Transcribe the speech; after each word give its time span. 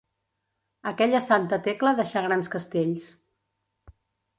Aquella 0.93 1.21
Santa 1.27 1.61
Tecla 1.69 1.95
deixà 2.03 2.27
grans 2.31 2.53
castells. 2.59 3.11